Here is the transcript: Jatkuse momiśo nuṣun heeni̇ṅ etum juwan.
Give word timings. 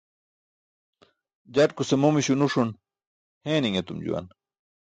Jatkuse 1.53 1.95
momiśo 2.03 2.33
nuṣun 2.35 2.69
heeni̇ṅ 3.45 3.73
etum 3.79 3.99
juwan. 4.05 4.25